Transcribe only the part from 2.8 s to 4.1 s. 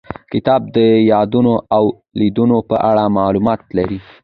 اړه معلومات لري.